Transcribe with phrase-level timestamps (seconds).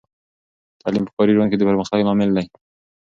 [0.81, 2.45] تعلیم په کاري ژوند کې د پرمختګ لامل دی.